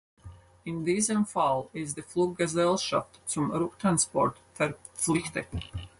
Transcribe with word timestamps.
In 0.63 0.83
diesem 0.83 1.27
Fall 1.27 1.67
ist 1.73 1.95
die 1.95 2.01
Fluggesellschaft 2.01 3.21
zum 3.27 3.51
Rücktransport 3.51 4.41
verpflichtet. 4.55 5.45